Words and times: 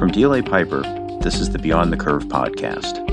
From 0.00 0.10
DLA 0.10 0.48
Piper, 0.48 0.80
this 1.20 1.38
is 1.40 1.50
the 1.50 1.58
Beyond 1.58 1.92
the 1.92 1.96
Curve 1.98 2.24
podcast. 2.24 3.06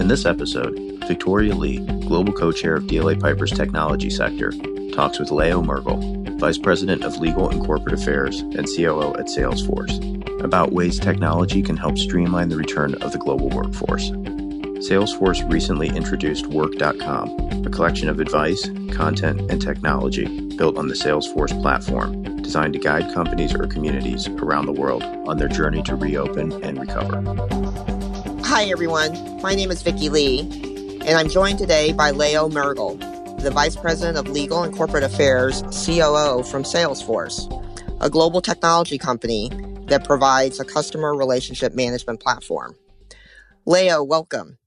In 0.00 0.08
this 0.08 0.26
episode, 0.26 0.76
Victoria 1.06 1.54
Lee, 1.54 1.78
Global 2.08 2.32
Co 2.32 2.50
Chair 2.50 2.74
of 2.74 2.88
DLA 2.88 3.20
Piper's 3.20 3.52
technology 3.52 4.10
sector, 4.10 4.50
talks 4.92 5.20
with 5.20 5.30
Leo 5.30 5.62
Mergel, 5.62 6.36
Vice 6.40 6.58
President 6.58 7.04
of 7.04 7.18
Legal 7.18 7.48
and 7.48 7.64
Corporate 7.64 7.94
Affairs 7.94 8.40
and 8.40 8.66
COO 8.66 9.14
at 9.14 9.26
Salesforce, 9.26 10.42
about 10.42 10.72
ways 10.72 10.98
technology 10.98 11.62
can 11.62 11.76
help 11.76 11.96
streamline 11.96 12.48
the 12.48 12.56
return 12.56 12.94
of 12.94 13.12
the 13.12 13.18
global 13.18 13.48
workforce. 13.50 14.10
Salesforce 14.78 15.50
recently 15.50 15.88
introduced 15.88 16.46
Work.com, 16.46 17.66
a 17.66 17.68
collection 17.68 18.08
of 18.08 18.20
advice, 18.20 18.70
content, 18.92 19.50
and 19.50 19.60
technology 19.60 20.26
built 20.54 20.78
on 20.78 20.86
the 20.86 20.94
Salesforce 20.94 21.60
platform 21.60 22.22
designed 22.42 22.74
to 22.74 22.78
guide 22.78 23.12
companies 23.12 23.52
or 23.54 23.66
communities 23.66 24.28
around 24.28 24.66
the 24.66 24.72
world 24.72 25.02
on 25.02 25.36
their 25.36 25.48
journey 25.48 25.82
to 25.82 25.96
reopen 25.96 26.52
and 26.62 26.80
recover. 26.80 27.20
Hi, 28.44 28.66
everyone. 28.66 29.42
My 29.42 29.56
name 29.56 29.72
is 29.72 29.82
Vicki 29.82 30.10
Lee, 30.10 30.40
and 31.04 31.18
I'm 31.18 31.28
joined 31.28 31.58
today 31.58 31.92
by 31.92 32.12
Leo 32.12 32.48
Mergel, 32.48 33.00
the 33.42 33.50
Vice 33.50 33.74
President 33.74 34.16
of 34.16 34.28
Legal 34.28 34.62
and 34.62 34.72
Corporate 34.72 35.02
Affairs, 35.02 35.62
COO 35.62 36.44
from 36.44 36.62
Salesforce, 36.62 37.50
a 38.00 38.08
global 38.08 38.40
technology 38.40 38.96
company 38.96 39.50
that 39.88 40.04
provides 40.04 40.60
a 40.60 40.64
customer 40.64 41.16
relationship 41.16 41.74
management 41.74 42.20
platform. 42.20 42.76
Leo, 43.66 44.04
welcome. 44.04 44.57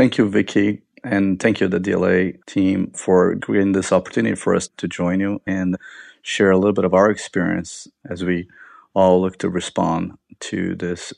Thank 0.00 0.16
you, 0.16 0.30
Vicky. 0.30 0.80
And 1.04 1.38
thank 1.38 1.60
you, 1.60 1.68
the 1.68 1.78
DLA 1.78 2.42
team, 2.46 2.90
for 2.92 3.36
creating 3.36 3.72
this 3.72 3.92
opportunity 3.92 4.34
for 4.34 4.54
us 4.54 4.66
to 4.78 4.88
join 4.88 5.20
you 5.20 5.42
and 5.46 5.76
share 6.22 6.50
a 6.50 6.56
little 6.56 6.72
bit 6.72 6.86
of 6.86 6.94
our 6.94 7.10
experience 7.10 7.86
as 8.08 8.24
we 8.24 8.48
all 8.94 9.20
look 9.20 9.36
to 9.40 9.50
respond 9.50 10.12
to 10.40 10.74
this 10.74 11.12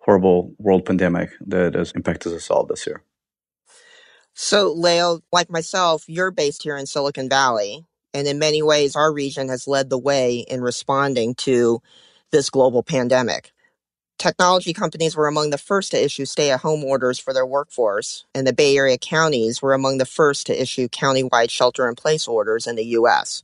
horrible 0.00 0.54
world 0.58 0.84
pandemic 0.84 1.30
that 1.46 1.74
has 1.74 1.92
impacted 1.92 2.34
us 2.34 2.50
all 2.50 2.66
this 2.66 2.86
year. 2.86 3.02
So, 4.34 4.70
Leo, 4.70 5.20
like 5.32 5.48
myself, 5.48 6.04
you're 6.06 6.30
based 6.30 6.62
here 6.62 6.76
in 6.76 6.84
Silicon 6.84 7.30
Valley. 7.30 7.86
And 8.12 8.28
in 8.28 8.38
many 8.38 8.60
ways, 8.60 8.96
our 8.96 9.10
region 9.10 9.48
has 9.48 9.66
led 9.66 9.88
the 9.88 9.96
way 9.96 10.40
in 10.40 10.60
responding 10.60 11.36
to 11.36 11.80
this 12.32 12.50
global 12.50 12.82
pandemic. 12.82 13.52
Technology 14.20 14.74
companies 14.74 15.16
were 15.16 15.28
among 15.28 15.48
the 15.48 15.56
first 15.56 15.92
to 15.92 16.04
issue 16.04 16.26
stay 16.26 16.50
at 16.50 16.60
home 16.60 16.84
orders 16.84 17.18
for 17.18 17.32
their 17.32 17.46
workforce, 17.46 18.26
and 18.34 18.46
the 18.46 18.52
Bay 18.52 18.76
Area 18.76 18.98
counties 18.98 19.62
were 19.62 19.72
among 19.72 19.96
the 19.96 20.04
first 20.04 20.46
to 20.46 20.62
issue 20.62 20.88
countywide 20.88 21.48
shelter 21.48 21.88
in 21.88 21.94
place 21.94 22.28
orders 22.28 22.66
in 22.66 22.76
the 22.76 22.84
U.S. 22.84 23.42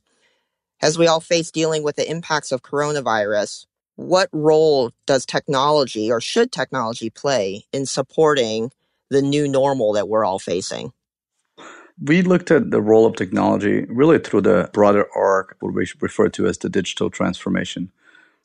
As 0.83 0.99
we 0.99 1.07
all 1.07 1.21
face 1.21 1.51
dealing 1.51 1.83
with 1.83 1.97
the 1.97 2.07
impacts 2.07 2.53
of 2.53 2.63
coronavirus, 2.63 3.65
what 3.95 4.29
role 4.33 4.93
does 5.07 5.25
technology 5.25 6.13
or 6.13 6.21
should 6.21 6.53
technology 6.53 7.09
play 7.09 7.65
in 7.73 7.87
supporting 7.87 8.71
the 9.09 9.23
new 9.23 9.49
normal 9.49 9.95
that 9.95 10.11
we're 10.11 10.27
all 10.27 10.39
facing? 10.39 10.93
We 12.03 12.21
looked 12.21 12.51
at 12.51 12.71
the 12.71 12.83
role 12.83 13.07
of 13.07 13.17
technology 13.17 13.87
really 13.89 14.19
through 14.19 14.43
the 14.43 14.69
broader 14.75 15.07
arc, 15.17 15.57
what 15.61 15.73
we 15.73 15.89
refer 16.03 16.29
to 16.29 16.47
as 16.47 16.59
the 16.59 16.69
digital 16.69 17.09
transformation. 17.09 17.91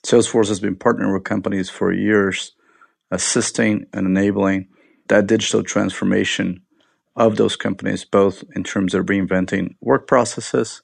Salesforce 0.04 0.48
has 0.48 0.60
been 0.60 0.76
partnering 0.76 1.14
with 1.14 1.24
companies 1.24 1.70
for 1.70 1.94
years, 1.94 2.54
assisting 3.12 3.86
and 3.94 4.08
enabling 4.08 4.68
that 5.08 5.28
digital 5.28 5.64
transformation 5.64 6.62
of 7.16 7.36
those 7.36 7.56
companies, 7.56 8.06
both 8.06 8.44
in 8.56 8.64
terms 8.64 8.94
of 8.94 9.06
reinventing 9.06 9.76
work 9.82 10.08
processes, 10.08 10.82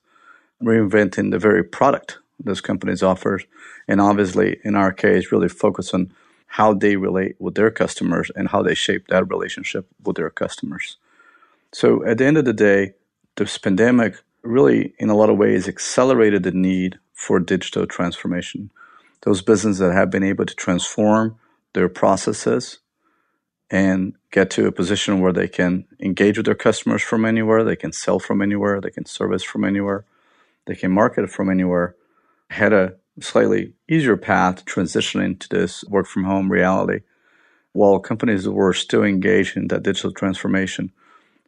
reinventing 0.62 1.32
the 1.32 1.40
very 1.40 1.64
product 1.64 2.18
those 2.40 2.62
companies 2.62 3.02
offer, 3.02 3.42
and 3.88 4.00
obviously, 4.00 4.59
in 4.64 4.76
our 4.76 4.92
case, 4.92 5.31
really 5.31 5.50
focus 5.50 5.94
on 5.94 6.14
how 6.48 6.74
they 6.74 6.96
relate 6.96 7.36
with 7.40 7.56
their 7.56 7.72
customers 7.72 8.31
and 8.36 8.50
how 8.50 8.62
they 8.62 8.76
shape 8.76 9.08
that 9.08 9.30
relationship 9.30 9.88
with 10.04 10.16
their 10.16 10.30
customers. 10.30 10.98
So, 11.72 12.06
at 12.06 12.18
the 12.18 12.26
end 12.26 12.38
of 12.38 12.46
the 12.46 12.54
day, 12.54 12.94
this 13.36 13.58
pandemic 13.58 14.16
really, 14.44 14.94
in 15.00 15.09
a 15.09 15.16
lot 15.16 15.30
of 15.30 15.38
ways, 15.38 15.68
accelerated 15.68 16.44
the 16.44 16.52
need 16.52 17.00
for 17.14 17.40
digital 17.40 17.86
transformation. 17.86 18.72
Those 19.22 19.41
businesses 19.41 19.79
that 19.79 19.94
have 19.94 20.09
been 20.09 20.23
able 20.23 20.45
to 20.45 20.55
transform 20.55 21.38
their 21.73 21.89
processes 21.89 22.79
and 23.69 24.13
get 24.31 24.50
to 24.51 24.67
a 24.67 24.72
position 24.72 25.19
where 25.19 25.33
they 25.33 25.47
can 25.47 25.85
engage 26.00 26.38
with 26.38 26.45
their 26.45 26.55
customers 26.55 27.01
from 27.01 27.25
anywhere, 27.25 27.63
they 27.63 27.75
can 27.75 27.91
sell 27.91 28.19
from 28.19 28.41
anywhere, 28.41 28.79
they 28.79 28.89
can 28.89 29.05
service 29.05 29.44
from 29.44 29.63
anywhere, 29.63 30.05
they 30.66 30.75
can 30.75 30.91
market 30.91 31.29
from 31.29 31.50
anywhere, 31.50 31.95
had 32.50 32.72
a 32.72 32.95
slightly 33.19 33.73
easier 33.89 34.16
path 34.16 34.63
transitioning 34.66 35.39
to 35.39 35.49
this 35.49 35.84
work 35.85 36.07
from 36.07 36.23
home 36.23 36.51
reality. 36.51 37.01
While 37.73 37.99
companies 37.99 38.45
that 38.45 38.51
were 38.51 38.73
still 38.73 39.03
engaged 39.03 39.57
in 39.57 39.67
that 39.67 39.84
digital 39.84 40.11
transformation 40.11 40.91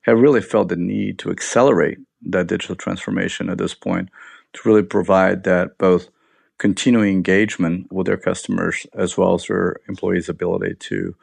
have 0.03 0.19
really 0.19 0.41
felt 0.41 0.69
the 0.69 0.75
need 0.75 1.19
to 1.19 1.31
accelerate 1.31 1.99
that 2.21 2.47
digital 2.47 2.75
transformation 2.75 3.49
at 3.49 3.57
this 3.57 3.73
point 3.73 4.09
to 4.53 4.61
really 4.65 4.83
provide 4.83 5.43
that 5.43 5.77
both 5.77 6.09
continuing 6.59 7.13
engagement 7.13 7.91
with 7.91 8.05
their 8.05 8.17
customers 8.17 8.85
as 8.93 9.17
well 9.17 9.33
as 9.33 9.47
their 9.47 9.77
employees' 9.87 10.29
ability 10.29 10.75
to 10.75 11.15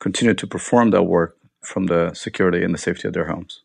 continue 0.00 0.34
to 0.34 0.46
perform 0.46 0.90
that 0.90 1.04
work 1.04 1.36
from 1.62 1.86
the 1.86 2.12
security 2.12 2.62
and 2.62 2.74
the 2.74 2.78
safety 2.78 3.06
of 3.06 3.14
their 3.14 3.28
homes. 3.28 3.62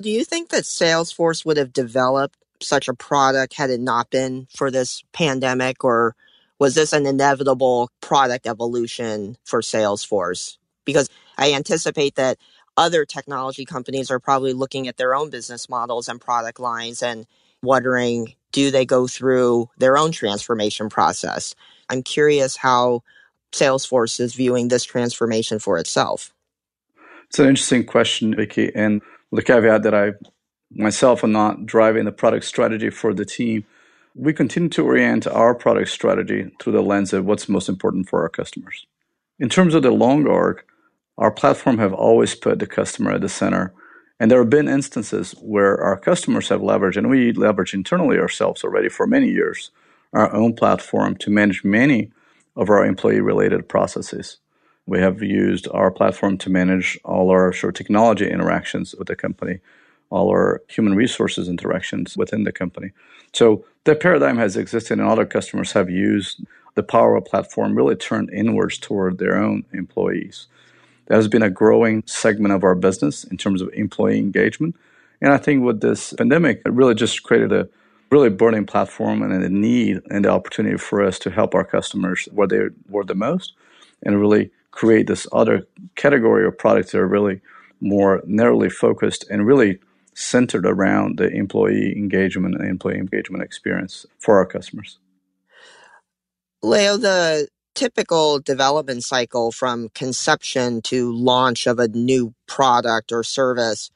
Do 0.00 0.10
you 0.10 0.24
think 0.24 0.50
that 0.50 0.64
Salesforce 0.64 1.46
would 1.46 1.56
have 1.56 1.72
developed 1.72 2.36
such 2.60 2.88
a 2.88 2.94
product 2.94 3.54
had 3.54 3.70
it 3.70 3.80
not 3.80 4.10
been 4.10 4.48
for 4.54 4.70
this 4.70 5.02
pandemic, 5.12 5.84
or 5.84 6.16
was 6.58 6.74
this 6.74 6.92
an 6.92 7.06
inevitable 7.06 7.90
product 8.00 8.46
evolution 8.46 9.36
for 9.44 9.60
Salesforce? 9.60 10.56
Because 10.84 11.08
I 11.38 11.52
anticipate 11.52 12.16
that 12.16 12.38
other 12.76 13.04
technology 13.04 13.64
companies 13.64 14.10
are 14.10 14.18
probably 14.18 14.52
looking 14.52 14.88
at 14.88 14.96
their 14.96 15.14
own 15.14 15.30
business 15.30 15.68
models 15.68 16.08
and 16.08 16.20
product 16.20 16.58
lines 16.58 17.02
and 17.02 17.26
wondering 17.62 18.34
do 18.52 18.70
they 18.70 18.86
go 18.86 19.06
through 19.06 19.68
their 19.78 19.96
own 19.96 20.12
transformation 20.12 20.88
process? 20.88 21.54
I'm 21.88 22.02
curious 22.02 22.56
how 22.56 23.02
Salesforce 23.52 24.20
is 24.20 24.34
viewing 24.34 24.68
this 24.68 24.84
transformation 24.84 25.58
for 25.58 25.78
itself. 25.78 26.32
It's 27.28 27.38
an 27.38 27.48
interesting 27.48 27.84
question, 27.84 28.34
Vicky. 28.34 28.70
And 28.74 29.02
the 29.30 29.42
caveat 29.42 29.82
that 29.82 29.94
I 29.94 30.12
myself 30.70 31.24
am 31.24 31.32
not 31.32 31.66
driving 31.66 32.04
the 32.04 32.12
product 32.12 32.44
strategy 32.44 32.90
for 32.90 33.12
the 33.14 33.24
team. 33.24 33.64
We 34.14 34.32
continue 34.32 34.68
to 34.70 34.84
orient 34.84 35.26
our 35.26 35.54
product 35.54 35.90
strategy 35.90 36.50
through 36.60 36.74
the 36.74 36.82
lens 36.82 37.12
of 37.12 37.24
what's 37.24 37.48
most 37.48 37.68
important 37.68 38.08
for 38.08 38.22
our 38.22 38.28
customers. 38.28 38.86
In 39.38 39.48
terms 39.48 39.74
of 39.74 39.82
the 39.82 39.90
long 39.90 40.26
arc, 40.26 40.66
our 41.18 41.30
platform 41.30 41.78
have 41.78 41.92
always 41.92 42.34
put 42.34 42.58
the 42.58 42.66
customer 42.66 43.12
at 43.12 43.20
the 43.20 43.28
center. 43.28 43.72
And 44.22 44.30
there 44.30 44.38
have 44.38 44.50
been 44.50 44.68
instances 44.68 45.34
where 45.42 45.76
our 45.82 45.98
customers 45.98 46.48
have 46.48 46.60
leveraged, 46.60 46.96
and 46.96 47.10
we 47.10 47.32
leverage 47.32 47.74
internally 47.74 48.20
ourselves 48.20 48.62
already 48.62 48.88
for 48.88 49.04
many 49.04 49.28
years, 49.28 49.72
our 50.12 50.32
own 50.32 50.54
platform 50.54 51.16
to 51.16 51.28
manage 51.28 51.64
many 51.64 52.12
of 52.54 52.70
our 52.70 52.86
employee 52.86 53.20
related 53.20 53.68
processes. 53.68 54.38
We 54.86 55.00
have 55.00 55.24
used 55.24 55.66
our 55.72 55.90
platform 55.90 56.38
to 56.38 56.50
manage 56.50 57.00
all 57.04 57.30
our 57.30 57.52
sort 57.52 57.74
of 57.74 57.78
technology 57.78 58.30
interactions 58.30 58.94
with 58.94 59.08
the 59.08 59.16
company 59.16 59.58
all 60.10 60.28
our 60.28 60.62
human 60.68 60.94
resources 60.94 61.48
interactions 61.48 62.16
within 62.16 62.44
the 62.44 62.52
company. 62.52 62.92
So 63.32 63.64
that 63.84 63.98
paradigm 64.00 64.36
has 64.36 64.56
existed, 64.56 65.00
and 65.00 65.08
other 65.08 65.26
customers 65.26 65.72
have 65.72 65.90
used 65.90 66.44
the 66.74 66.84
power 66.84 67.16
of 67.16 67.24
platform 67.24 67.74
really 67.74 67.96
turned 67.96 68.30
inwards 68.30 68.78
toward 68.78 69.18
their 69.18 69.36
own 69.36 69.64
employees. 69.72 70.46
That 71.12 71.18
has 71.18 71.28
been 71.28 71.42
a 71.42 71.50
growing 71.50 72.04
segment 72.06 72.54
of 72.54 72.64
our 72.64 72.74
business 72.74 73.24
in 73.24 73.36
terms 73.36 73.60
of 73.60 73.68
employee 73.74 74.16
engagement. 74.16 74.76
And 75.20 75.30
I 75.30 75.36
think 75.36 75.62
with 75.62 75.82
this 75.82 76.14
pandemic, 76.14 76.62
it 76.64 76.72
really 76.72 76.94
just 76.94 77.22
created 77.22 77.52
a 77.52 77.68
really 78.10 78.30
burning 78.30 78.64
platform 78.64 79.20
and 79.20 79.44
a 79.44 79.48
need 79.50 80.00
and 80.08 80.24
the 80.24 80.30
opportunity 80.30 80.78
for 80.78 81.02
us 81.02 81.18
to 81.18 81.30
help 81.30 81.54
our 81.54 81.66
customers 81.66 82.30
where 82.32 82.46
they 82.46 82.60
were 82.88 83.04
the 83.04 83.14
most 83.14 83.52
and 84.02 84.18
really 84.22 84.50
create 84.70 85.06
this 85.06 85.26
other 85.32 85.66
category 85.96 86.46
of 86.46 86.56
products 86.56 86.92
that 86.92 86.98
are 87.00 87.06
really 87.06 87.42
more 87.82 88.22
narrowly 88.24 88.70
focused 88.70 89.26
and 89.28 89.46
really 89.46 89.80
centered 90.14 90.64
around 90.64 91.18
the 91.18 91.28
employee 91.28 91.92
engagement 91.94 92.54
and 92.54 92.66
employee 92.66 92.96
engagement 92.96 93.44
experience 93.44 94.06
for 94.18 94.38
our 94.38 94.46
customers. 94.46 94.98
Leo, 96.62 96.96
the 96.96 97.46
typical 97.74 98.38
development 98.38 99.04
cycle 99.04 99.52
from 99.52 99.88
conception 99.90 100.82
to 100.82 101.12
launch 101.12 101.66
of 101.66 101.78
a 101.78 101.88
new 101.88 102.34
product 102.46 103.12
or 103.12 103.22
service 103.22 103.90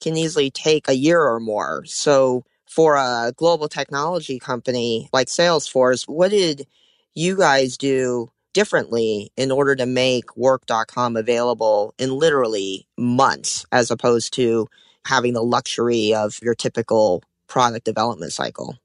can 0.00 0.16
easily 0.16 0.50
take 0.50 0.88
a 0.88 0.96
year 0.96 1.22
or 1.22 1.40
more. 1.40 1.84
So, 1.86 2.44
for 2.66 2.96
a 2.96 3.32
global 3.36 3.68
technology 3.68 4.38
company 4.38 5.08
like 5.12 5.26
Salesforce, 5.26 6.08
what 6.08 6.30
did 6.30 6.66
you 7.14 7.36
guys 7.36 7.76
do 7.76 8.32
differently 8.52 9.30
in 9.36 9.50
order 9.50 9.74
to 9.76 9.86
make 9.86 10.36
work.com 10.36 11.16
available 11.16 11.94
in 11.98 12.10
literally 12.10 12.86
months 12.98 13.64
as 13.72 13.90
opposed 13.90 14.34
to 14.34 14.68
having 15.04 15.32
the 15.32 15.42
luxury 15.42 16.14
of 16.14 16.38
your 16.42 16.54
typical 16.54 17.22
product 17.48 17.84
development 17.84 18.32
cycle. 18.32 18.78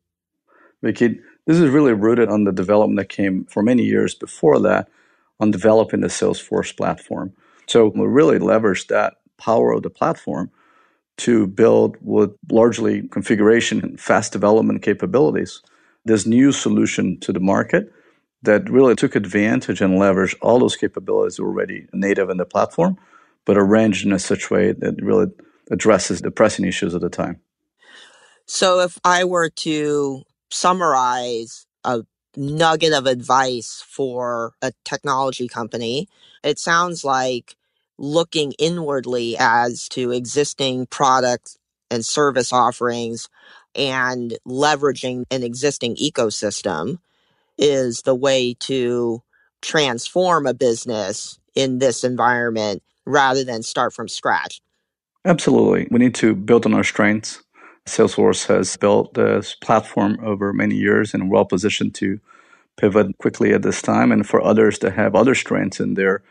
Vicki, 0.82 1.20
This 1.48 1.60
is 1.60 1.70
really 1.70 1.94
rooted 1.94 2.30
on 2.30 2.44
the 2.44 2.52
development 2.52 2.98
that 2.98 3.10
came 3.10 3.46
for 3.46 3.64
many 3.64 3.84
years 3.84 4.14
before 4.14 4.60
that 4.60 4.90
on 5.40 5.50
developing 5.50 6.02
the 6.02 6.08
Salesforce 6.08 6.76
platform. 6.76 7.34
So 7.68 7.88
we 7.88 8.06
really 8.06 8.38
leveraged 8.38 8.88
that 8.88 9.16
power 9.38 9.72
of 9.72 9.84
the 9.84 9.90
platform 9.90 10.52
to 11.18 11.48
build 11.48 11.98
with 12.02 12.36
largely 12.52 13.08
configuration 13.08 13.82
and 13.82 14.00
fast 14.00 14.34
development 14.34 14.82
capabilities 14.82 15.62
this 16.06 16.26
new 16.26 16.52
solution 16.52 17.20
to 17.20 17.34
the 17.34 17.40
market 17.40 17.92
that 18.44 18.70
really 18.70 18.96
took 18.96 19.16
advantage 19.16 19.82
and 19.82 20.00
leveraged 20.00 20.36
all 20.42 20.60
those 20.60 20.76
capabilities 20.76 21.40
already 21.40 21.88
native 21.92 22.30
in 22.30 22.38
the 22.38 22.46
platform, 22.46 22.98
but 23.46 23.58
arranged 23.58 24.06
in 24.06 24.12
a 24.12 24.20
such 24.20 24.52
way 24.52 24.72
that 24.72 25.02
really 25.02 25.28
addresses 25.72 26.22
the 26.22 26.32
pressing 26.32 26.66
issues 26.66 26.94
of 26.94 27.02
the 27.02 27.10
time. 27.10 27.40
So 28.46 28.80
if 28.80 28.98
I 29.04 29.26
were 29.26 29.50
to 29.50 30.24
summarize 30.50 31.66
a 31.84 32.04
nugget 32.36 32.94
of 32.94 33.06
advice 33.06 33.84
for 33.88 34.54
a 34.62 34.72
technology 34.86 35.48
company, 35.48 36.08
it 36.44 36.60
sounds 36.60 37.04
like 37.04 37.56
looking 37.98 38.54
inwardly 38.60 39.36
as 39.40 39.90
to 39.90 40.12
existing 40.12 40.86
products 40.88 41.58
and 41.90 42.06
service 42.06 42.54
offerings 42.54 43.28
and 43.76 44.38
leveraging 44.48 45.24
an 45.32 45.44
existing 45.44 45.96
ecosystem 45.96 47.00
is 47.58 48.02
the 48.04 48.16
way 48.16 48.54
to 48.54 49.22
transform 49.62 50.46
a 50.46 50.54
business 50.54 51.40
in 51.56 51.80
this 51.80 52.04
environment 52.04 52.84
rather 53.06 53.44
than 53.44 53.64
start 53.64 53.94
from 53.94 54.08
scratch. 54.08 54.62
Absolutely. 55.26 55.88
We 55.90 56.00
need 56.00 56.16
to 56.16 56.36
build 56.36 56.66
on 56.66 56.74
our 56.74 56.84
strengths. 56.84 57.44
Salesforce 57.88 58.48
has 58.48 58.78
built 58.78 59.14
this 59.14 59.56
platform 59.56 60.20
over 60.24 60.54
many 60.54 60.76
years 60.76 61.14
and 61.14 61.32
well 61.32 61.46
positioned 61.46 61.96
to 61.96 62.20
pivot 62.78 63.18
quickly 63.18 63.54
at 63.54 63.64
this 63.64 63.82
time 63.82 64.12
and 64.12 64.28
for 64.28 64.42
others 64.42 64.78
to 64.80 64.92
have 64.92 65.16
other 65.16 65.34
strengths 65.34 65.80
in 65.80 65.96
their 65.96 66.22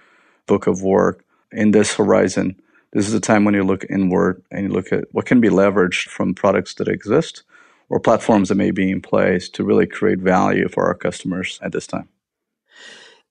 book 0.46 0.66
of 0.66 0.82
work 0.82 1.24
in 1.50 1.72
this 1.72 1.94
horizon. 1.94 2.60
This 2.92 3.08
is 3.08 3.14
a 3.14 3.20
time 3.20 3.44
when 3.44 3.54
you 3.54 3.64
look 3.64 3.84
inward 3.90 4.42
and 4.50 4.68
you 4.68 4.72
look 4.72 4.92
at 4.92 5.04
what 5.12 5.26
can 5.26 5.40
be 5.40 5.48
leveraged 5.48 6.08
from 6.08 6.34
products 6.34 6.74
that 6.74 6.88
exist 6.88 7.42
or 7.88 8.00
platforms 8.00 8.48
that 8.48 8.54
may 8.54 8.70
be 8.70 8.90
in 8.90 9.00
place 9.00 9.48
to 9.50 9.64
really 9.64 9.86
create 9.86 10.18
value 10.18 10.68
for 10.68 10.86
our 10.86 10.94
customers 10.94 11.58
at 11.62 11.72
this 11.72 11.86
time. 11.86 12.08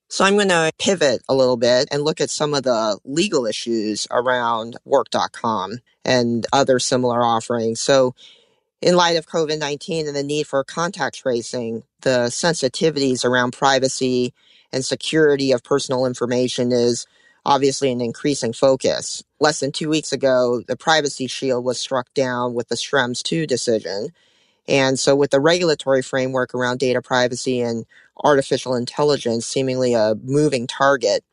So 0.08 0.24
I'm 0.24 0.36
going 0.36 0.50
to 0.50 0.72
pivot 0.78 1.24
a 1.28 1.34
little 1.34 1.58
bit 1.58 1.88
and 1.92 2.04
look 2.04 2.22
at 2.22 2.30
some 2.30 2.54
of 2.54 2.64
the 2.64 3.00
legal 3.06 3.46
issues 3.46 4.08
around 4.12 4.78
work.com 4.86 5.80
and 6.06 6.46
other 6.54 6.80
similar 6.80 7.24
offerings. 7.24 7.82
So 7.82 8.16
in 8.82 8.96
light 8.96 9.18
of 9.18 9.28
COVID 9.28 9.60
19 9.60 10.08
and 10.08 10.16
the 10.16 10.24
need 10.24 10.48
for 10.48 10.64
contact 10.64 11.18
tracing, 11.18 11.84
the 12.02 12.28
sensitivities 12.28 13.26
around 13.26 13.52
privacy 13.52 14.34
and 14.72 14.86
security 14.86 15.52
of 15.52 15.64
personal 15.64 16.06
information 16.06 16.72
is 16.72 17.08
obviously 17.46 17.92
an 17.92 18.02
increasing 18.02 18.54
focus. 18.54 19.24
Less 19.40 19.60
than 19.60 19.72
two 19.72 19.90
weeks 19.90 20.12
ago, 20.12 20.62
the 20.68 20.76
Privacy 20.76 21.28
Shield 21.28 21.64
was 21.64 21.80
struck 21.80 22.14
down 22.14 22.54
with 22.54 22.68
the 22.70 22.76
Schrems 22.76 23.22
2 23.24 23.46
decision. 23.48 24.10
And 24.68 25.00
so, 25.00 25.16
with 25.16 25.30
the 25.30 25.40
regulatory 25.40 26.02
framework 26.02 26.56
around 26.56 26.80
data 26.80 27.02
privacy 27.02 27.62
and 27.62 27.86
artificial 28.24 28.76
intelligence 28.76 29.46
seemingly 29.46 29.94
a 29.94 30.16
moving 30.24 30.66
target, 30.66 31.24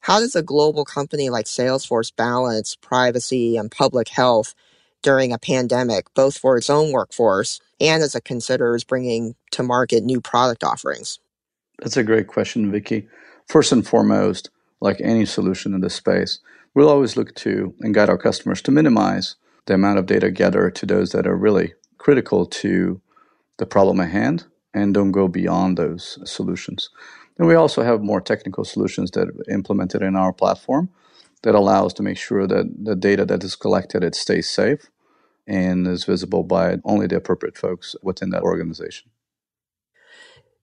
how 0.00 0.20
does 0.20 0.34
a 0.34 0.42
global 0.42 0.84
company 0.84 1.30
like 1.30 1.46
Salesforce 1.46 2.14
balance 2.14 2.76
privacy 2.76 3.56
and 3.56 3.70
public 3.70 4.08
health 4.08 4.54
during 5.02 5.32
a 5.32 5.38
pandemic, 5.38 6.12
both 6.14 6.36
for 6.36 6.56
its 6.56 6.70
own 6.70 6.92
workforce 6.92 7.60
and 7.80 8.02
as 8.02 8.14
it 8.14 8.24
considers 8.24 8.84
bringing 8.84 9.34
to 9.52 9.62
market 9.62 10.04
new 10.04 10.20
product 10.20 10.64
offerings? 10.64 11.18
That's 11.80 11.96
a 11.96 12.04
great 12.04 12.26
question, 12.26 12.70
Vicky. 12.70 13.08
First 13.48 13.72
and 13.72 13.86
foremost, 13.86 14.50
like 14.80 15.00
any 15.00 15.26
solution 15.26 15.74
in 15.74 15.80
this 15.80 15.94
space, 15.94 16.38
we'll 16.74 16.88
always 16.88 17.16
look 17.16 17.34
to 17.36 17.74
and 17.80 17.94
guide 17.94 18.08
our 18.10 18.18
customers 18.18 18.62
to 18.62 18.70
minimize 18.70 19.36
the 19.66 19.74
amount 19.74 19.98
of 19.98 20.06
data 20.06 20.30
gathered 20.30 20.74
to 20.76 20.86
those 20.86 21.12
that 21.12 21.26
are 21.26 21.36
really 21.36 21.74
critical 21.98 22.46
to 22.46 23.00
the 23.58 23.66
problem 23.66 24.00
at 24.00 24.10
hand 24.10 24.44
and 24.72 24.94
don't 24.94 25.12
go 25.12 25.28
beyond 25.28 25.76
those 25.76 26.18
solutions. 26.24 26.90
And 27.40 27.48
we 27.48 27.56
also 27.56 27.82
have 27.84 28.02
more 28.02 28.20
technical 28.22 28.66
solutions 28.66 29.12
that 29.12 29.30
are 29.30 29.54
implemented 29.54 30.02
in 30.02 30.16
our 30.16 30.34
platform 30.34 30.90
that 31.44 31.56
allows 31.56 31.94
to 31.96 32.04
make 32.04 32.18
sure 32.18 32.46
that 32.48 32.66
the 32.84 32.96
data 32.96 33.26
that 33.26 33.44
is 33.44 33.56
collected 33.56 34.04
it 34.04 34.14
stays 34.16 34.50
safe 34.50 34.90
and 35.46 35.86
is 35.86 36.04
visible 36.04 36.44
by 36.44 36.78
only 36.84 37.06
the 37.08 37.16
appropriate 37.16 37.58
folks 37.58 37.96
within 38.02 38.30
that 38.30 38.42
organization. 38.44 39.10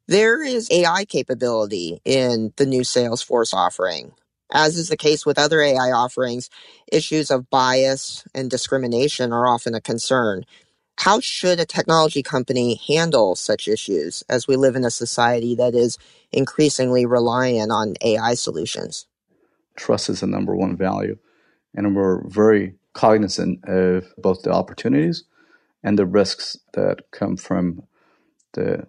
There 0.07 0.43
is 0.43 0.69
AI 0.71 1.05
capability 1.07 2.01
in 2.05 2.53
the 2.57 2.67
new 2.67 2.83
Salesforce 2.83 3.55
offering. 3.55 4.13
As 4.53 4.77
is 4.77 4.89
the 4.89 4.97
case 4.99 5.25
with 5.25 5.39
other 5.39 5.63
AI 5.63 5.91
offerings, 5.91 6.51
issues 6.93 7.31
of 7.31 7.49
bias 7.49 8.25
and 8.35 8.51
discrimination 8.51 9.33
are 9.33 9.47
often 9.47 9.75
a 9.75 9.81
concern. 9.81 10.45
How 10.97 11.19
should 11.19 11.59
a 11.59 11.65
technology 11.65 12.23
company 12.23 12.81
handle 12.87 13.35
such 13.35 13.67
issues 13.67 14.23
as 14.29 14.47
we 14.47 14.55
live 14.55 14.75
in 14.75 14.83
a 14.83 14.91
society 14.91 15.55
that 15.55 15.75
is 15.75 15.97
increasingly 16.31 17.05
reliant 17.05 17.71
on 17.71 17.93
AI 18.01 18.33
solutions? 18.33 19.05
Trust 19.75 20.09
is 20.09 20.21
the 20.21 20.27
number 20.27 20.55
one 20.55 20.75
value. 20.75 21.17
And 21.75 21.95
we're 21.95 22.27
very 22.27 22.75
cognizant 22.93 23.63
of 23.65 24.11
both 24.17 24.41
the 24.41 24.51
opportunities 24.51 25.23
and 25.83 25.99
the 25.99 26.05
risks 26.07 26.57
that 26.73 27.11
come 27.11 27.37
from 27.37 27.83
the 28.53 28.87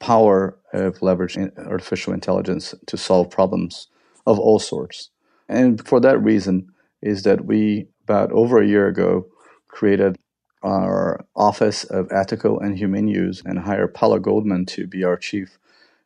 power 0.00 0.58
of 0.72 0.98
leveraging 1.00 1.56
artificial 1.58 2.14
intelligence 2.14 2.74
to 2.86 2.96
solve 2.96 3.30
problems 3.30 3.88
of 4.26 4.38
all 4.38 4.58
sorts. 4.58 5.10
And 5.46 5.86
for 5.86 6.00
that 6.00 6.22
reason 6.22 6.72
is 7.02 7.24
that 7.24 7.44
we, 7.44 7.88
about 8.04 8.32
over 8.32 8.62
a 8.62 8.66
year 8.66 8.88
ago, 8.88 9.26
created 9.68 10.16
our 10.62 11.24
Office 11.36 11.84
of 11.84 12.10
Ethical 12.12 12.60
and 12.60 12.76
Humane 12.78 13.08
Use 13.08 13.42
and 13.44 13.60
hire 13.60 13.88
Paula 13.88 14.20
Goldman 14.20 14.66
to 14.66 14.86
be 14.86 15.04
our 15.04 15.16
Chief 15.16 15.58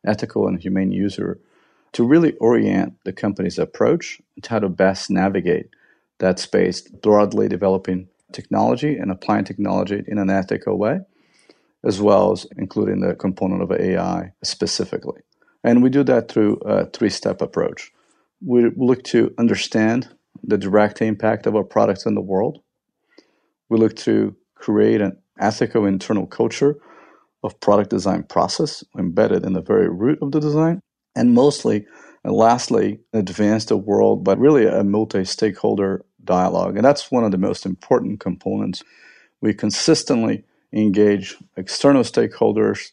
Ethical 0.05 0.47
and 0.47 0.61
Humane 0.61 0.91
User 0.91 1.39
to 1.93 2.03
really 2.03 2.33
orient 2.37 2.95
the 3.05 3.13
company's 3.13 3.59
approach 3.59 4.21
to 4.41 4.49
how 4.49 4.59
to 4.59 4.69
best 4.69 5.09
navigate 5.09 5.69
that 6.19 6.39
space, 6.39 6.81
broadly 6.81 7.47
developing 7.47 8.07
technology 8.31 8.97
and 8.97 9.11
applying 9.11 9.45
technology 9.45 10.03
in 10.07 10.17
an 10.17 10.29
ethical 10.29 10.77
way, 10.77 11.01
as 11.83 12.01
well 12.01 12.31
as 12.31 12.47
including 12.57 12.99
the 12.99 13.15
component 13.15 13.61
of 13.61 13.71
AI 13.71 14.33
specifically. 14.43 15.21
And 15.63 15.81
we 15.81 15.89
do 15.89 16.03
that 16.03 16.29
through 16.29 16.55
a 16.65 16.85
three 16.87 17.09
step 17.09 17.41
approach. 17.41 17.91
We 18.45 18.69
look 18.75 19.03
to 19.05 19.33
understand 19.37 20.09
the 20.43 20.57
direct 20.57 21.01
impact 21.01 21.47
of 21.47 21.55
our 21.55 21.63
products 21.63 22.05
in 22.05 22.15
the 22.15 22.21
world. 22.21 22.61
We 23.69 23.77
look 23.77 23.95
to 23.97 24.35
create 24.63 25.01
an 25.01 25.17
ethical 25.39 25.85
internal 25.85 26.25
culture 26.25 26.77
of 27.43 27.59
product 27.59 27.89
design 27.89 28.23
process 28.23 28.83
embedded 28.97 29.45
in 29.45 29.53
the 29.53 29.61
very 29.61 29.89
root 29.89 30.19
of 30.21 30.31
the 30.31 30.39
design 30.39 30.79
and 31.15 31.33
mostly 31.33 31.85
and 32.23 32.33
lastly, 32.33 32.99
advance 33.11 33.65
the 33.65 33.77
world 33.77 34.23
by 34.23 34.33
really 34.33 34.65
a 34.65 34.83
multi 34.83 35.25
stakeholder 35.25 36.05
dialogue. 36.23 36.77
And 36.77 36.85
that's 36.85 37.11
one 37.11 37.25
of 37.25 37.31
the 37.31 37.37
most 37.37 37.65
important 37.65 38.21
components. 38.21 38.81
We 39.41 39.53
consistently 39.53 40.45
engage 40.71 41.35
external 41.57 42.03
stakeholders, 42.03 42.91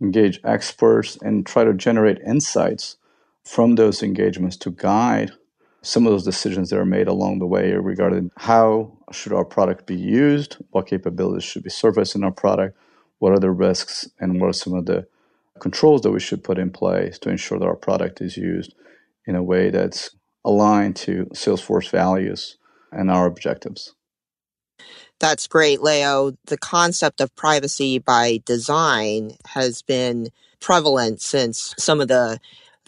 engage 0.00 0.40
experts, 0.44 1.18
and 1.20 1.44
try 1.44 1.64
to 1.64 1.74
generate 1.74 2.20
insights 2.20 2.96
from 3.44 3.74
those 3.74 4.02
engagements 4.02 4.56
to 4.58 4.70
guide 4.70 5.32
some 5.82 6.06
of 6.06 6.12
those 6.12 6.24
decisions 6.24 6.70
that 6.70 6.78
are 6.78 6.84
made 6.84 7.08
along 7.08 7.38
the 7.38 7.46
way 7.46 7.72
are 7.72 7.80
regarding 7.80 8.30
how 8.36 8.98
should 9.12 9.32
our 9.32 9.44
product 9.44 9.86
be 9.86 9.96
used, 9.96 10.56
what 10.70 10.86
capabilities 10.86 11.44
should 11.44 11.62
be 11.62 11.70
surfaced 11.70 12.14
in 12.14 12.24
our 12.24 12.32
product, 12.32 12.76
what 13.18 13.32
are 13.32 13.38
the 13.38 13.50
risks, 13.50 14.08
and 14.18 14.40
what 14.40 14.48
are 14.48 14.54
some 14.54 14.74
of 14.74 14.86
the 14.86 15.06
controls 15.58 16.02
that 16.02 16.10
we 16.10 16.20
should 16.20 16.44
put 16.44 16.58
in 16.58 16.70
place 16.70 17.18
to 17.18 17.30
ensure 17.30 17.58
that 17.58 17.66
our 17.66 17.76
product 17.76 18.20
is 18.20 18.36
used 18.36 18.74
in 19.26 19.34
a 19.34 19.42
way 19.42 19.70
that's 19.70 20.10
aligned 20.44 20.96
to 20.96 21.26
Salesforce 21.34 21.90
values 21.90 22.56
and 22.92 23.10
our 23.10 23.26
objectives. 23.26 23.94
That's 25.18 25.46
great, 25.46 25.82
Leo. 25.82 26.32
The 26.46 26.56
concept 26.56 27.20
of 27.20 27.34
privacy 27.36 27.98
by 27.98 28.40
design 28.46 29.32
has 29.48 29.82
been 29.82 30.28
prevalent 30.60 31.20
since 31.20 31.74
some 31.78 32.00
of 32.00 32.08
the 32.08 32.40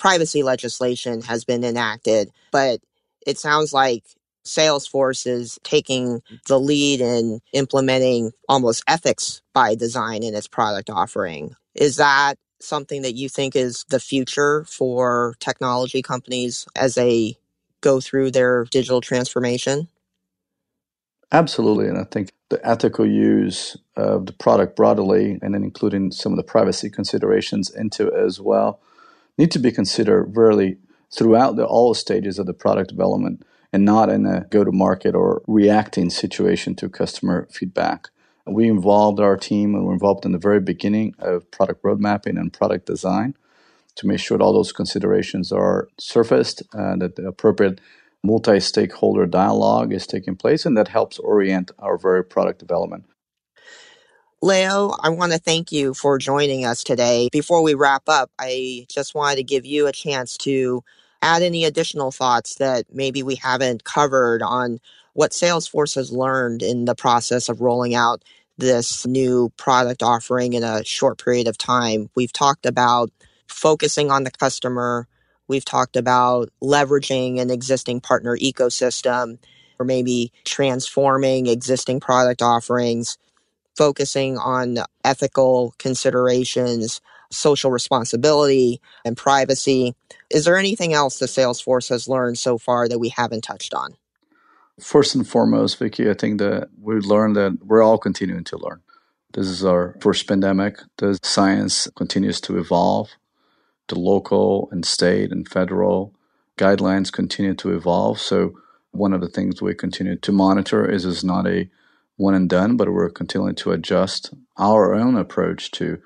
privacy 0.03 0.43
legislation 0.43 1.23
has 1.23 1.45
been 1.45 1.63
enacted, 1.63 2.29
but 2.51 2.81
it 3.25 3.39
sounds 3.39 3.73
like 3.73 4.03
Salesforce 4.45 5.29
is 5.29 5.61
taking 5.63 6.21
the 6.49 6.59
lead 6.59 7.01
in 7.01 7.39
implementing 7.53 8.33
almost 8.49 8.83
ethics 8.89 9.43
by 9.55 9.77
design 9.77 10.25
in 10.25 10.35
its 10.35 10.49
product 10.49 10.91
offering. 10.91 11.55
Is 11.77 11.99
that 11.99 12.35
something 12.61 13.03
that 13.03 13.15
you 13.15 13.29
think 13.29 13.55
is 13.55 13.85
the 13.91 14.01
future 14.01 14.65
for 14.65 15.37
technology 15.39 16.03
companies 16.03 16.67
as 16.75 16.97
they 16.97 17.37
go 17.81 18.01
through 18.01 18.33
their 18.33 18.65
digital 18.65 19.01
transformation? 19.01 19.87
Absolutely. 21.31 21.87
And 21.87 21.97
I 21.97 22.05
think 22.11 22.33
the 22.49 22.61
ethical 22.67 23.07
use 23.07 23.77
of 23.97 24.27
the 24.27 24.33
product 24.33 24.75
broadly, 24.75 25.39
and 25.41 25.55
then 25.55 25.63
including 25.63 26.11
some 26.11 26.33
of 26.33 26.39
the 26.39 26.43
privacy 26.43 26.91
considerations 26.91 27.71
into 27.71 28.09
it 28.09 28.15
as 28.15 28.41
well, 28.41 28.81
need 29.39 29.51
to 29.53 29.59
be 29.59 29.73
considered 29.73 30.37
really 30.37 30.79
throughout 31.11 31.57
the 31.57 31.67
all 31.67 31.95
stages 31.95 32.39
of 32.39 32.47
the 32.47 32.55
product 32.55 32.91
development 32.91 33.45
and 33.73 33.85
not 33.85 34.09
in 34.09 34.27
a 34.27 34.47
go 34.51 34.65
to 34.65 34.73
market 34.73 35.15
or 35.15 35.43
reacting 35.47 36.11
situation 36.11 36.75
to 36.75 36.89
customer 36.89 37.49
feedback. 37.51 38.09
We 38.47 38.69
involved 38.69 39.21
our 39.21 39.37
team 39.37 39.75
and 39.75 39.87
we're 39.87 39.93
involved 39.93 40.27
in 40.27 40.33
the 40.33 40.39
very 40.39 40.61
beginning 40.61 41.15
of 41.19 41.51
product 41.51 41.81
road 41.85 42.01
mapping 42.01 42.37
and 42.37 42.53
product 42.53 42.87
design 42.87 43.35
to 43.95 44.07
make 44.07 44.19
sure 44.19 44.39
that 44.39 44.45
all 44.45 44.53
those 44.53 44.73
considerations 44.73 45.53
are 45.53 45.89
surfaced 45.99 46.63
and 46.73 47.01
that 47.03 47.17
the 47.17 47.27
appropriate 47.27 47.81
multi 48.23 48.61
stakeholder 48.61 49.27
dialogue 49.27 49.93
is 49.93 50.07
taking 50.07 50.37
place, 50.37 50.65
and 50.65 50.77
that 50.77 50.89
helps 50.89 51.19
orient 51.19 51.71
our 51.79 51.99
very 51.99 52.25
product 52.25 52.59
development. 52.59 53.05
Leo, 54.43 54.97
I 55.01 55.11
want 55.11 55.33
to 55.33 55.39
thank 55.39 55.71
you 55.71 55.95
for 55.95 56.19
joining 56.19 56.65
us 56.65 56.83
today. 56.83 57.29
Before 57.31 57.63
we 57.63 57.75
wrap 57.75 58.05
up, 58.09 58.29
I 58.41 58.87
just 58.89 59.15
wanted 59.15 59.37
to 59.37 59.45
give 59.45 59.65
you 59.65 59.87
a 59.87 59.93
chance 59.93 60.37
to 60.39 60.83
add 61.23 61.43
any 61.43 61.65
additional 61.65 62.11
thoughts 62.11 62.57
that 62.57 62.87
maybe 62.93 63.23
we 63.23 63.37
haven't 63.37 63.85
covered 63.85 64.43
on 64.43 64.81
what 65.15 65.33
Salesforce 65.33 65.95
has 65.95 66.11
learned 66.11 66.63
in 66.63 66.87
the 66.87 66.97
process 66.97 67.49
of 67.49 67.61
rolling 67.61 67.95
out 67.95 68.25
this 68.59 69.07
new 69.07 69.53
product 69.57 70.03
offering 70.03 70.55
in 70.55 70.65
a 70.65 70.85
short 70.85 71.23
period 71.23 71.49
of 71.49 71.57
time. 71.59 72.11
We've 72.17 72.33
talked 72.33 72.67
about 72.67 73.11
focusing 73.49 74.11
on 74.11 74.25
the 74.25 74.33
customer. 74.33 75.07
We've 75.49 75.65
talked 75.65 75.97
about 75.97 76.49
leveraging 76.63 77.41
an 77.41 77.51
existing 77.51 78.01
partner 78.01 78.37
ecosystem 78.37 79.39
or 79.79 79.87
maybe 79.87 80.33
transforming 80.45 81.47
existing 81.47 82.01
product 82.01 82.43
offerings, 82.43 83.19
focusing 83.77 84.39
on 84.39 84.79
ethical 85.05 85.75
considerations, 85.79 87.01
social 87.31 87.71
responsibility, 87.71 88.81
and 89.05 89.17
privacy. 89.17 89.95
Is 90.31 90.45
there 90.45 90.59
anything 90.59 90.93
else 90.93 91.19
that 91.19 91.27
Salesforce 91.27 91.89
has 91.89 92.09
learned 92.09 92.39
so 92.39 92.59
far 92.59 92.89
that 92.89 92.99
we 92.99 93.11
haven't 93.11 93.43
touched 93.43 93.75
on? 93.75 93.95
First 94.81 95.15
and 95.15 95.27
foremost, 95.27 95.79
Vicky, 95.79 96.11
I 96.11 96.15
think 96.15 96.39
that 96.39 96.69
we've 96.81 97.05
learned 97.05 97.37
that 97.37 97.59
we're 97.65 97.83
all 97.83 97.99
continuing 97.99 98.45
to 98.45 98.57
learn. 98.59 98.81
This 99.35 99.47
is 99.47 99.65
our 99.65 99.97
first 100.01 100.27
pandemic. 100.27 100.79
The 100.99 101.19
science 101.23 101.89
continues 101.97 102.41
to 102.43 102.59
evolve. 102.59 103.11
The 103.89 103.99
local 103.99 104.69
and 104.71 104.85
state 104.85 105.31
and 105.33 105.49
federal 105.49 106.15
guidelines 106.59 107.13
continue 107.13 107.55
to 107.55 107.75
evolve. 107.75 108.21
So 108.21 108.59
one 108.91 109.13
of 109.13 109.21
the 109.21 109.29
things 109.29 109.63
we 109.63 109.75
continue 109.75 110.17
to 110.17 110.33
monitor 110.33 110.89
is 110.89 111.05
is 111.05 111.25
not 111.25 111.47
a 111.47 111.69
one 112.17 112.35
and 112.35 112.49
done, 112.49 112.77
but 112.77 112.93
we're 112.93 113.11
continuing 113.11 113.55
to 113.57 113.73
adjust 113.73 114.33
our 114.57 114.95
own 114.95 115.17
approach 115.17 115.71
to 115.73 116.01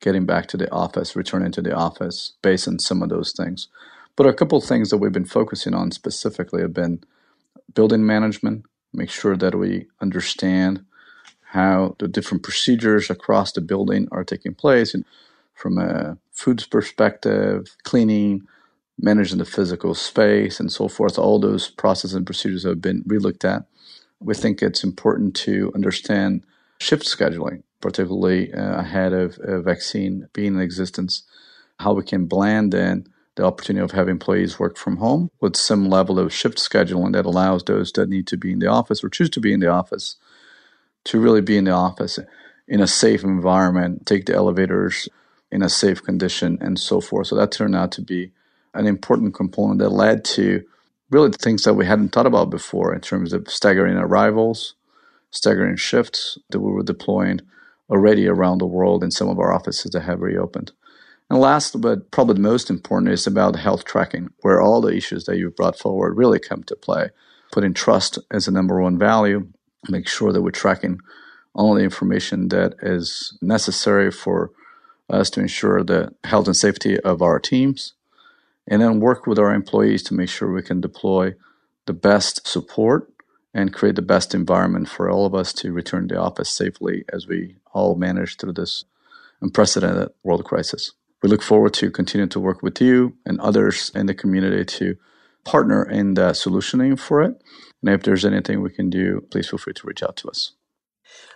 getting 0.00 0.26
back 0.26 0.46
to 0.48 0.56
the 0.56 0.70
office, 0.70 1.14
returning 1.16 1.52
to 1.52 1.62
the 1.62 1.74
office 1.74 2.32
based 2.42 2.66
on 2.68 2.78
some 2.78 3.02
of 3.02 3.08
those 3.08 3.32
things. 3.32 3.68
But 4.16 4.26
a 4.26 4.34
couple 4.34 4.60
things 4.60 4.90
that 4.90 4.98
we've 4.98 5.12
been 5.12 5.24
focusing 5.24 5.74
on 5.74 5.90
specifically 5.92 6.60
have 6.60 6.74
been 6.74 7.02
building 7.74 8.04
management, 8.04 8.64
make 8.92 9.10
sure 9.10 9.36
that 9.36 9.54
we 9.54 9.86
understand 10.00 10.84
how 11.52 11.96
the 11.98 12.08
different 12.08 12.42
procedures 12.42 13.10
across 13.10 13.52
the 13.52 13.60
building 13.60 14.08
are 14.10 14.24
taking 14.24 14.54
place 14.54 14.94
and 14.94 15.04
from 15.54 15.78
a 15.78 16.18
foods 16.32 16.66
perspective, 16.66 17.76
cleaning, 17.84 18.46
managing 18.98 19.38
the 19.38 19.44
physical 19.44 19.94
space 19.94 20.58
and 20.60 20.72
so 20.72 20.88
forth. 20.88 21.18
All 21.18 21.38
those 21.38 21.70
processes 21.70 22.14
and 22.14 22.26
procedures 22.26 22.64
have 22.64 22.80
been 22.80 23.04
relooked 23.04 23.44
at. 23.44 23.64
We 24.24 24.34
think 24.34 24.62
it's 24.62 24.84
important 24.84 25.34
to 25.36 25.72
understand 25.74 26.44
shift 26.78 27.04
scheduling 27.04 27.62
particularly 27.82 28.54
uh, 28.54 28.80
ahead 28.80 29.12
of 29.12 29.38
a 29.42 29.60
vaccine 29.60 30.28
being 30.32 30.54
in 30.54 30.60
existence, 30.60 31.24
how 31.80 31.92
we 31.92 32.04
can 32.04 32.24
blend 32.24 32.72
in 32.72 33.06
the 33.34 33.44
opportunity 33.44 33.82
of 33.82 33.90
having 33.90 34.12
employees 34.12 34.58
work 34.58 34.78
from 34.78 34.96
home 34.96 35.30
with 35.40 35.56
some 35.56 35.88
level 35.88 36.18
of 36.18 36.32
shift 36.32 36.58
scheduling 36.58 37.12
that 37.12 37.26
allows 37.26 37.64
those 37.64 37.92
that 37.92 38.08
need 38.08 38.26
to 38.26 38.36
be 38.38 38.52
in 38.52 38.60
the 38.60 38.66
office 38.66 39.02
or 39.04 39.10
choose 39.10 39.30
to 39.30 39.40
be 39.40 39.52
in 39.52 39.60
the 39.60 39.68
office 39.68 40.16
to 41.04 41.18
really 41.18 41.40
be 41.40 41.56
in 41.56 41.64
the 41.64 41.70
office 41.70 42.18
in 42.68 42.80
a 42.80 42.86
safe 42.86 43.24
environment, 43.24 44.06
take 44.06 44.26
the 44.26 44.34
elevators 44.34 45.08
in 45.50 45.62
a 45.62 45.68
safe 45.68 46.02
condition, 46.02 46.56
and 46.60 46.78
so 46.78 47.00
forth. 47.00 47.26
So 47.26 47.36
that 47.36 47.50
turned 47.50 47.74
out 47.74 47.90
to 47.92 48.02
be 48.02 48.30
an 48.72 48.86
important 48.86 49.34
component 49.34 49.80
that 49.80 49.90
led 49.90 50.24
to 50.24 50.62
really 51.12 51.30
things 51.30 51.62
that 51.64 51.74
we 51.74 51.86
hadn't 51.86 52.08
thought 52.08 52.26
about 52.26 52.50
before 52.50 52.94
in 52.94 53.00
terms 53.00 53.32
of 53.32 53.48
staggering 53.48 53.96
arrivals, 53.96 54.74
staggering 55.30 55.76
shifts 55.76 56.38
that 56.50 56.60
we 56.60 56.72
were 56.72 56.82
deploying 56.82 57.40
already 57.90 58.26
around 58.26 58.58
the 58.58 58.66
world 58.66 59.04
in 59.04 59.10
some 59.10 59.28
of 59.28 59.38
our 59.38 59.52
offices 59.52 59.92
that 59.92 60.00
have 60.00 60.20
reopened. 60.20 60.72
And 61.28 61.38
last, 61.38 61.80
but 61.80 62.10
probably 62.10 62.34
the 62.34 62.40
most 62.40 62.70
important, 62.70 63.12
is 63.12 63.26
about 63.26 63.56
health 63.56 63.84
tracking, 63.84 64.30
where 64.40 64.60
all 64.60 64.80
the 64.80 64.96
issues 64.96 65.24
that 65.24 65.36
you've 65.36 65.56
brought 65.56 65.78
forward 65.78 66.16
really 66.16 66.38
come 66.38 66.62
to 66.64 66.76
play. 66.76 67.10
Putting 67.52 67.74
trust 67.74 68.18
as 68.30 68.48
a 68.48 68.52
number 68.52 68.80
one 68.80 68.98
value, 68.98 69.48
make 69.88 70.08
sure 70.08 70.32
that 70.32 70.42
we're 70.42 70.50
tracking 70.50 70.98
all 71.54 71.74
the 71.74 71.82
information 71.82 72.48
that 72.48 72.74
is 72.82 73.36
necessary 73.42 74.10
for 74.10 74.50
us 75.10 75.28
to 75.30 75.40
ensure 75.40 75.82
the 75.82 76.14
health 76.24 76.46
and 76.46 76.56
safety 76.56 76.98
of 77.00 77.20
our 77.20 77.38
teams, 77.38 77.92
and 78.68 78.80
then 78.80 79.00
work 79.00 79.26
with 79.26 79.38
our 79.38 79.54
employees 79.54 80.02
to 80.04 80.14
make 80.14 80.28
sure 80.28 80.52
we 80.52 80.62
can 80.62 80.80
deploy 80.80 81.34
the 81.86 81.92
best 81.92 82.46
support 82.46 83.12
and 83.54 83.74
create 83.74 83.96
the 83.96 84.02
best 84.02 84.34
environment 84.34 84.88
for 84.88 85.10
all 85.10 85.26
of 85.26 85.34
us 85.34 85.52
to 85.52 85.72
return 85.72 86.08
to 86.08 86.14
the 86.14 86.20
office 86.20 86.50
safely 86.50 87.04
as 87.12 87.26
we 87.26 87.56
all 87.72 87.94
manage 87.94 88.36
through 88.36 88.52
this 88.52 88.84
unprecedented 89.40 90.08
world 90.22 90.44
crisis. 90.44 90.92
We 91.22 91.28
look 91.28 91.42
forward 91.42 91.74
to 91.74 91.90
continuing 91.90 92.30
to 92.30 92.40
work 92.40 92.62
with 92.62 92.80
you 92.80 93.16
and 93.26 93.40
others 93.40 93.90
in 93.94 94.06
the 94.06 94.14
community 94.14 94.64
to 94.64 94.96
partner 95.44 95.84
in 95.88 96.14
the 96.14 96.30
solutioning 96.30 96.98
for 96.98 97.22
it. 97.22 97.42
And 97.82 97.90
if 97.90 98.02
there's 98.02 98.24
anything 98.24 98.62
we 98.62 98.70
can 98.70 98.90
do, 98.90 99.26
please 99.30 99.48
feel 99.48 99.58
free 99.58 99.74
to 99.74 99.86
reach 99.86 100.02
out 100.02 100.16
to 100.18 100.28
us. 100.28 100.52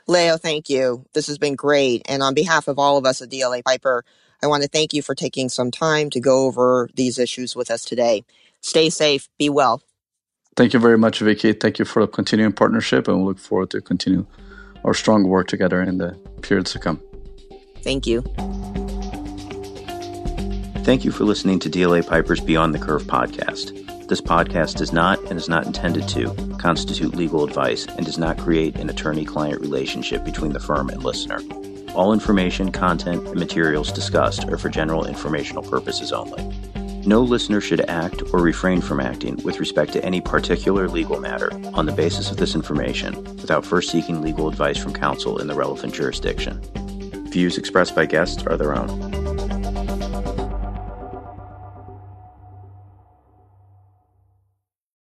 Leo, 0.06 0.36
thank 0.36 0.68
you. 0.68 1.04
This 1.14 1.26
has 1.26 1.38
been 1.38 1.54
great. 1.54 2.02
And 2.06 2.22
on 2.22 2.34
behalf 2.34 2.68
of 2.68 2.78
all 2.78 2.96
of 2.96 3.04
us 3.04 3.22
at 3.22 3.30
DLA 3.30 3.64
Piper, 3.64 4.04
I 4.42 4.46
want 4.46 4.62
to 4.62 4.68
thank 4.68 4.92
you 4.92 5.02
for 5.02 5.14
taking 5.14 5.48
some 5.48 5.70
time 5.70 6.10
to 6.10 6.20
go 6.20 6.46
over 6.46 6.88
these 6.94 7.18
issues 7.18 7.56
with 7.56 7.70
us 7.70 7.84
today. 7.84 8.24
Stay 8.60 8.90
safe, 8.90 9.28
be 9.38 9.48
well. 9.48 9.82
Thank 10.56 10.72
you 10.72 10.80
very 10.80 10.96
much, 10.96 11.20
Vicki. 11.20 11.52
Thank 11.52 11.78
you 11.78 11.84
for 11.84 12.02
the 12.02 12.08
continuing 12.08 12.52
partnership, 12.52 13.08
and 13.08 13.18
we 13.18 13.24
look 13.24 13.38
forward 13.38 13.70
to 13.70 13.80
continue 13.80 14.26
our 14.84 14.94
strong 14.94 15.28
work 15.28 15.48
together 15.48 15.82
in 15.82 15.98
the 15.98 16.12
periods 16.40 16.72
to 16.72 16.78
come. 16.78 17.00
Thank 17.82 18.06
you. 18.06 18.22
Thank 20.84 21.04
you 21.04 21.10
for 21.10 21.24
listening 21.24 21.58
to 21.60 21.70
DLA 21.70 22.06
Piper's 22.06 22.40
Beyond 22.40 22.74
the 22.74 22.78
Curve 22.78 23.02
podcast. 23.04 23.85
This 24.08 24.20
podcast 24.20 24.76
does 24.76 24.92
not 24.92 25.18
and 25.24 25.32
is 25.32 25.48
not 25.48 25.66
intended 25.66 26.06
to 26.10 26.32
constitute 26.58 27.16
legal 27.16 27.42
advice 27.42 27.86
and 27.86 28.06
does 28.06 28.18
not 28.18 28.38
create 28.38 28.76
an 28.76 28.88
attorney 28.88 29.24
client 29.24 29.60
relationship 29.60 30.24
between 30.24 30.52
the 30.52 30.60
firm 30.60 30.90
and 30.90 31.02
listener. 31.02 31.40
All 31.92 32.12
information, 32.12 32.70
content, 32.70 33.26
and 33.26 33.36
materials 33.36 33.90
discussed 33.90 34.44
are 34.44 34.58
for 34.58 34.68
general 34.68 35.06
informational 35.06 35.64
purposes 35.64 36.12
only. 36.12 36.44
No 37.04 37.20
listener 37.20 37.60
should 37.60 37.88
act 37.90 38.22
or 38.32 38.38
refrain 38.38 38.80
from 38.80 39.00
acting 39.00 39.42
with 39.42 39.58
respect 39.58 39.92
to 39.94 40.04
any 40.04 40.20
particular 40.20 40.88
legal 40.88 41.18
matter 41.18 41.50
on 41.74 41.86
the 41.86 41.92
basis 41.92 42.30
of 42.30 42.36
this 42.36 42.54
information 42.54 43.24
without 43.24 43.66
first 43.66 43.90
seeking 43.90 44.22
legal 44.22 44.48
advice 44.48 44.78
from 44.78 44.92
counsel 44.92 45.38
in 45.40 45.48
the 45.48 45.54
relevant 45.56 45.92
jurisdiction. 45.92 46.60
Views 47.32 47.58
expressed 47.58 47.96
by 47.96 48.06
guests 48.06 48.44
are 48.46 48.56
their 48.56 48.76
own. 48.76 49.25